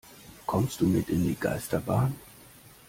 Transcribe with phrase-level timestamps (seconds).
[0.47, 2.15] Kommst du mit in die Geisterbahn?